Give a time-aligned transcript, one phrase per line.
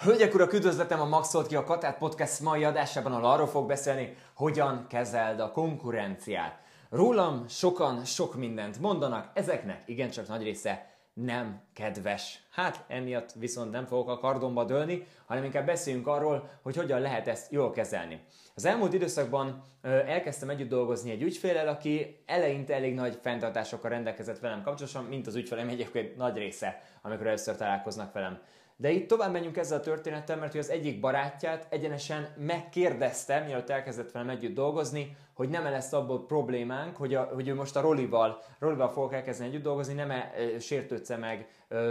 [0.00, 4.16] Hölgyek, urak, üdvözletem a Maxolt ki a Katát Podcast mai adásában, ahol arról fog beszélni,
[4.34, 6.60] hogyan kezeld a konkurenciát.
[6.90, 12.48] Rólam sokan sok mindent mondanak, ezeknek igencsak nagy része nem kedves.
[12.50, 17.28] Hát emiatt viszont nem fogok a kardomba dőlni, hanem inkább beszéljünk arról, hogy hogyan lehet
[17.28, 18.20] ezt jól kezelni.
[18.54, 24.62] Az elmúlt időszakban elkezdtem együtt dolgozni egy ügyfélel, aki eleinte elég nagy fenntartásokkal rendelkezett velem
[24.62, 28.38] kapcsolatosan, mint az ügyfelem egyébként nagy része, amikor először találkoznak velem.
[28.76, 33.70] De itt tovább menjünk ezzel a történettel, mert hogy az egyik barátját egyenesen megkérdezte, mielőtt
[33.70, 37.76] elkezdett velem együtt dolgozni, hogy nem -e lesz abból problémánk, hogy, a, hogy ő most
[37.76, 41.48] a Rolival, Rolival fogok elkezdeni együtt dolgozni, nem -e sértődsze meg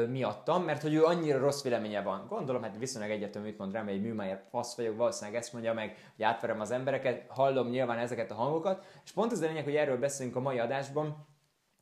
[0.10, 2.26] miattam, mert hogy ő annyira rossz véleménye van.
[2.30, 6.12] Gondolom, hát viszonylag egyetem mit mond rám, egy műmájer fasz vagyok, valószínűleg ezt mondja meg,
[6.16, 9.76] hogy átverem az embereket, hallom nyilván ezeket a hangokat, és pont ez a lényeg, hogy
[9.76, 11.28] erről beszélünk a mai adásban,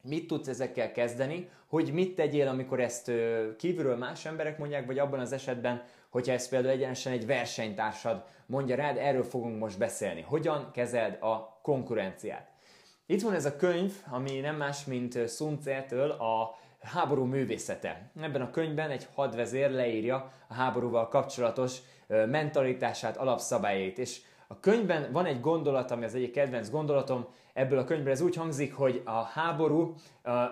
[0.03, 3.11] mit tudsz ezekkel kezdeni, hogy mit tegyél, amikor ezt
[3.57, 8.75] kívülről más emberek mondják, vagy abban az esetben, hogyha ez például egyenesen egy versenytársad mondja
[8.75, 10.21] rád, erről fogunk most beszélni.
[10.21, 12.51] Hogyan kezeld a konkurenciát?
[13.05, 18.11] Itt van ez a könyv, ami nem más, mint Sun Tse-től a háború művészete.
[18.21, 25.25] Ebben a könyvben egy hadvezér leírja a háborúval kapcsolatos mentalitását, alapszabályait, és a könyvben van
[25.25, 29.21] egy gondolat, ami az egyik kedvenc gondolatom, ebből a könyvből ez úgy hangzik, hogy a
[29.21, 29.95] háború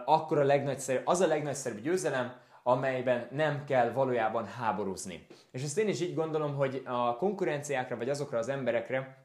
[0.06, 5.26] akkor a legnagyszerűbb, az a legnagyszerűbb győzelem, amelyben nem kell valójában háborúzni.
[5.52, 9.24] És ezt én is így gondolom, hogy a konkurenciákra, vagy azokra az emberekre,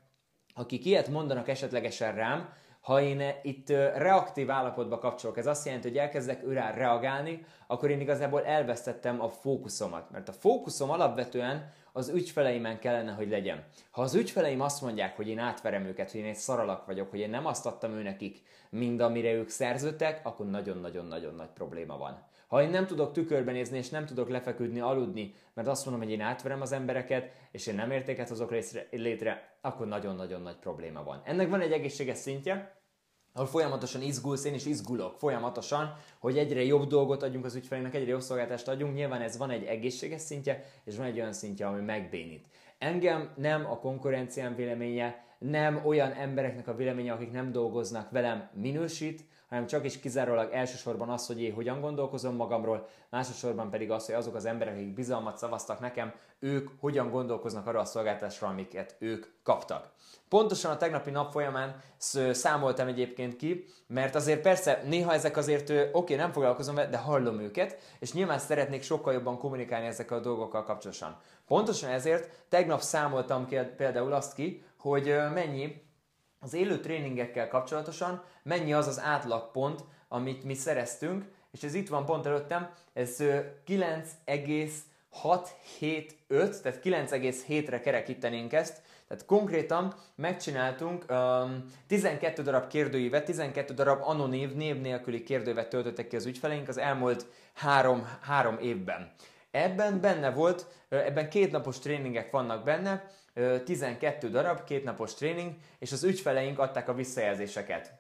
[0.55, 5.97] akik ilyet mondanak esetlegesen rám, ha én itt reaktív állapotba kapcsolok, ez azt jelenti, hogy
[5.97, 10.11] elkezdek őrá reagálni, akkor én igazából elvesztettem a fókuszomat.
[10.11, 13.65] Mert a fókuszom alapvetően az ügyfeleimen kellene, hogy legyen.
[13.91, 17.19] Ha az ügyfeleim azt mondják, hogy én átverem őket, hogy én egy szaralak vagyok, hogy
[17.19, 22.29] én nem azt adtam őnekik, mind amire ők szerződtek, akkor nagyon-nagyon-nagyon nagy probléma van.
[22.49, 26.13] Ha én nem tudok tükörben nézni, és nem tudok lefeküdni, aludni, mert azt mondom, hogy
[26.13, 28.55] én átverem az embereket, és én nem értéket hozok
[28.91, 31.23] létre, akkor nagyon-nagyon nagy probléma van.
[31.25, 32.80] Ennek van egy egészséges szintje,
[33.33, 38.11] ahol folyamatosan izgulsz, én is izgulok folyamatosan, hogy egyre jobb dolgot adjunk az ügyfeleinknek, egyre
[38.11, 38.95] jobb szolgáltást adjunk.
[38.95, 42.47] Nyilván ez van egy egészséges szintje, és van egy olyan szintje, ami megbénít.
[42.79, 49.25] Engem nem a konkurenciám véleménye, nem olyan embereknek a véleménye, akik nem dolgoznak velem minősít,
[49.51, 54.15] hanem csak is kizárólag elsősorban az, hogy én hogyan gondolkozom magamról, másodszorban pedig az, hogy
[54.15, 59.27] azok az emberek, akik bizalmat szavaztak nekem, ők hogyan gondolkoznak arra a szolgáltásra, amiket ők
[59.43, 59.93] kaptak.
[60.29, 61.81] Pontosan a tegnapi nap folyamán
[62.31, 66.99] számoltam egyébként ki, mert azért persze néha ezek azért, oké, okay, nem foglalkozom vele, de
[66.99, 71.17] hallom őket, és nyilván szeretnék sokkal jobban kommunikálni ezekkel a dolgokkal kapcsolatosan.
[71.47, 75.89] Pontosan ezért tegnap számoltam ki például azt ki, hogy mennyi
[76.41, 82.05] az élő tréningekkel kapcsolatosan mennyi az az átlagpont, amit mi szereztünk, és ez itt van
[82.05, 83.23] pont előttem, ez
[83.65, 94.55] 9,675, tehát 9,7-re kerekítenénk ezt, tehát konkrétan megcsináltunk um, 12 darab kérdőívet, 12 darab anonív,
[94.55, 99.13] név nélküli kérdőívet töltöttek ki az ügyfeleink az elmúlt három, három évben.
[99.51, 103.11] Ebben benne volt, ebben kétnapos tréningek vannak benne,
[103.65, 107.93] 12 darab, kétnapos tréning, és az ügyfeleink adták a visszajelzéseket.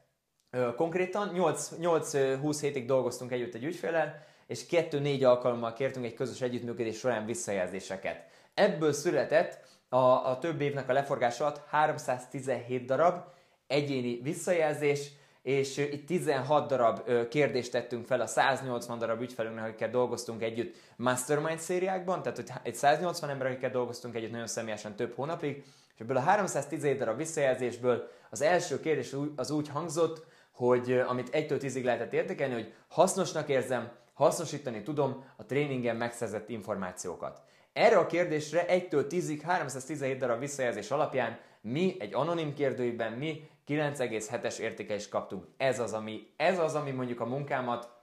[0.77, 7.27] Konkrétan 8-20 hétig dolgoztunk együtt egy ügyfélel, és 2-4 alkalommal kértünk egy közös együttműködés során
[7.27, 8.25] visszajelzéseket.
[8.55, 9.59] Ebből született
[9.89, 13.25] a, a több évnek a leforgása alatt 317 darab
[13.67, 15.11] egyéni visszajelzés,
[15.43, 21.59] és itt 16 darab kérdést tettünk fel a 180 darab ügyfelünknek, akikkel dolgoztunk együtt mastermind
[21.59, 25.65] szériákban, tehát hogy egy 180 ember, akikkel dolgoztunk együtt nagyon személyesen több hónapig,
[25.95, 31.61] és ebből a 317 darab visszajelzésből az első kérdés az úgy hangzott, hogy amit 1-től
[31.61, 37.43] 10-ig lehetett értékelni, hogy hasznosnak érzem, hasznosítani tudom a tréningen megszerzett információkat.
[37.73, 44.59] Erre a kérdésre 1-től 10-ig 317 darab visszajelzés alapján mi egy anonim kérdőjében mi 9,7-es
[44.59, 45.45] értékelést kaptunk.
[45.57, 47.99] Ez az, ami, ez az, ami mondjuk a munkámat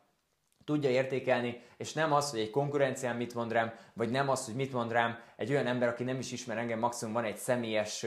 [0.66, 4.56] tudja értékelni, és nem az, hogy egy konkurencián mit mond rám, vagy nem az, hogy
[4.56, 8.06] mit mond rám egy olyan ember, aki nem is ismer engem, maximum van egy személyes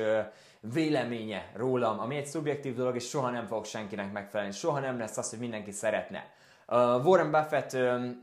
[0.61, 5.17] véleménye rólam, ami egy szubjektív dolog, és soha nem fogok senkinek megfelelni, soha nem lesz
[5.17, 6.33] az, hogy mindenki szeretne.
[6.73, 7.77] Warren Buffett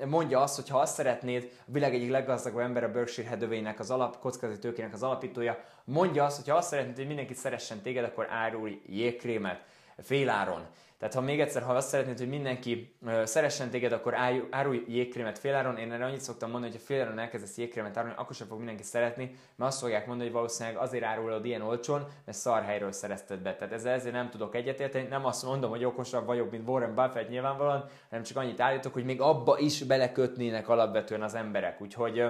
[0.06, 3.92] mondja azt, hogy ha azt szeretnéd, a világ egyik leggazdagabb ember a Berkshire Hathaway-nek, az
[3.92, 8.04] alap, kockázati tőkének az alapítója, mondja azt, hogy ha azt szeretnéd, hogy mindenki szeressen téged,
[8.04, 9.64] akkor árulj jégkrémet
[9.98, 10.66] féláron.
[11.00, 14.16] Tehát ha még egyszer, ha azt szeretnéd, hogy mindenki szeressen téged, akkor
[14.50, 15.78] árulj jégkrémet féláron.
[15.78, 18.84] Én erre annyit szoktam mondani, hogy ha féláron elkezdesz jégkrémet árulni, akkor sem fog mindenki
[18.84, 23.40] szeretni, mert azt fogják mondani, hogy valószínűleg azért árulod ilyen olcsón, mert szar helyről szerezted
[23.40, 23.56] be.
[23.56, 25.08] Tehát ezzel ezért nem tudok egyetérteni.
[25.08, 29.06] Nem azt mondom, hogy okosabb vagyok, mint Warren Buffett nyilvánvalóan, hanem csak annyit állítok, hogy
[29.06, 31.82] még abba is belekötnének alapvetően az emberek.
[31.82, 32.24] Úgyhogy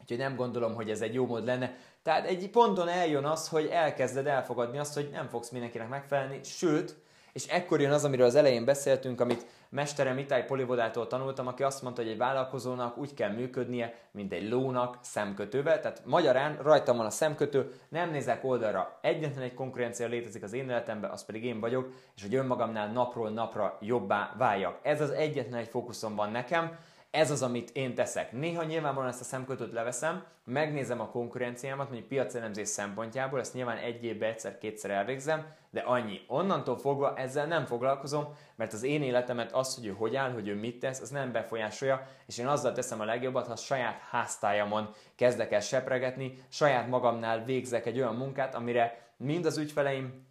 [0.00, 1.76] Úgyhogy nem gondolom, hogy ez egy jó mód lenne.
[2.02, 7.02] Tehát egy ponton eljön az, hogy elkezded elfogadni azt, hogy nem fogsz mindenkinek megfelelni, sőt,
[7.34, 11.82] és ekkor jön az, amiről az elején beszéltünk, amit mesterem Itály Polivodától tanultam, aki azt
[11.82, 15.80] mondta, hogy egy vállalkozónak úgy kell működnie, mint egy lónak szemkötővel.
[15.80, 18.98] Tehát magyarán rajtam van a szemkötő, nem nézek oldalra.
[19.00, 23.30] Egyetlen egy konkurencia létezik az én életemben, az pedig én vagyok, és hogy önmagamnál napról
[23.30, 24.78] napra jobbá váljak.
[24.82, 26.78] Ez az egyetlen egy fókuszom van nekem,
[27.14, 28.32] ez az, amit én teszek.
[28.32, 34.04] Néha nyilvánvalóan ezt a szemkötőt leveszem, megnézem a konkurenciámat, mondjuk piacelemzés szempontjából, ezt nyilván egy
[34.04, 36.20] évben egyszer-kétszer elvégzem, de annyi.
[36.26, 40.48] Onnantól fogva ezzel nem foglalkozom, mert az én életemet az, hogy ő hogy áll, hogy
[40.48, 44.94] ő mit tesz, az nem befolyásolja, és én azzal teszem a legjobbat, ha saját háztájamon
[45.14, 50.26] kezdek el sepregetni, saját magamnál végzek egy olyan munkát, amire mind az ügyfeleim,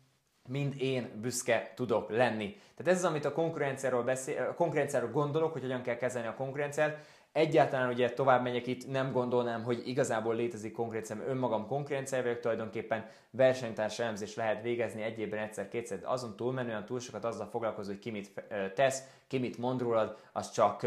[0.48, 2.58] mind én büszke tudok lenni.
[2.76, 6.36] Tehát ez az, amit a konkurenciáról, beszél, a konkurenciáról gondolok, hogy hogyan kell kezelni a
[6.36, 7.06] konkurenciát.
[7.32, 12.40] Egyáltalán ugye tovább megyek itt, nem gondolnám, hogy igazából létezik konkurencia, mert önmagam konkurenciája vagyok,
[12.40, 17.90] tulajdonképpen versenytárs elemzés lehet végezni egy évben egyszer-kétszer, de azon túlmenően túl sokat azzal foglalkozó,
[17.90, 18.44] hogy ki mit
[18.76, 20.80] tesz, ki mit mond rólad, az csak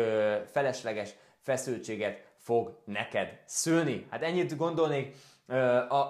[0.50, 4.06] felesleges feszültséget fog neked szülni.
[4.10, 5.16] Hát ennyit gondolnék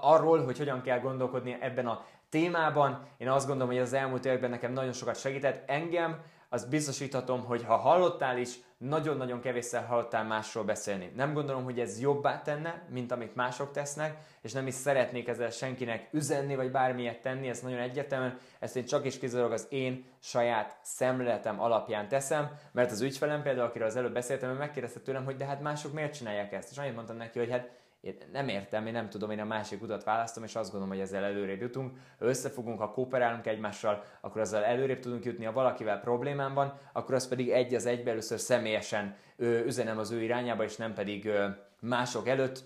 [0.00, 3.08] arról, hogy hogyan kell gondolkodni ebben a témában.
[3.16, 5.70] Én azt gondolom, hogy az elmúlt években nekem nagyon sokat segített.
[5.70, 11.12] Engem azt biztosíthatom, hogy ha hallottál is, nagyon-nagyon kevésszer hallottál másról beszélni.
[11.14, 15.50] Nem gondolom, hogy ez jobbá tenne, mint amit mások tesznek, és nem is szeretnék ezzel
[15.50, 20.04] senkinek üzenni, vagy bármilyet tenni, ez nagyon egyetemen, ezt én csak is kizárólag az én
[20.20, 25.24] saját szemléletem alapján teszem, mert az ügyfelem például, akiről az előbb beszéltem, ő megkérdezte tőlem,
[25.24, 27.70] hogy de hát mások miért csinálják ezt, és annyit mondtam neki, hogy hát
[28.06, 31.04] én nem értem, én nem tudom, én a másik utat választom, és azt gondolom, hogy
[31.04, 31.96] ezzel előrébb jutunk.
[32.18, 35.44] Ha összefogunk, ha kooperálunk egymással, akkor azzal előrébb tudunk jutni.
[35.44, 40.10] Ha valakivel problémám van, akkor az pedig egy az egybe először személyesen ö, üzenem az
[40.10, 41.46] ő irányába, és nem pedig ö,
[41.80, 42.64] mások előtt.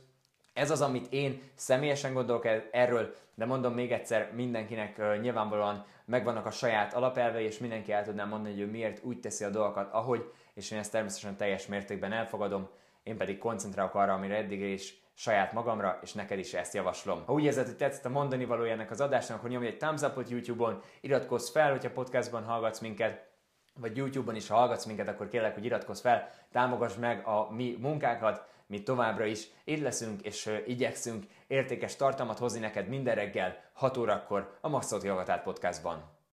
[0.52, 6.46] Ez az, amit én személyesen gondolok erről, de mondom még egyszer, mindenkinek ö, nyilvánvalóan megvannak
[6.46, 9.92] a saját alapelvei, és mindenki el tudná mondani, hogy ő miért úgy teszi a dolgokat,
[9.92, 12.68] ahogy, és én ezt természetesen teljes mértékben elfogadom,
[13.02, 17.22] én pedig koncentrálok arra, amire eddig is saját magamra, és neked is ezt javaslom.
[17.26, 20.28] Ha úgy érzed, hogy tetszett a mondani valójának az adásnak, akkor nyomj egy thumbs up
[20.28, 23.28] YouTube-on, iratkozz fel, hogyha podcastban hallgatsz minket,
[23.74, 27.76] vagy YouTube-on is, ha hallgatsz minket, akkor kérlek, hogy iratkozz fel, támogass meg a mi
[27.80, 33.56] munkákat, mi továbbra is itt leszünk, és uh, igyekszünk értékes tartalmat hozni neked minden reggel
[33.72, 36.19] 6 órakor a Maxot Jogatát podcastban.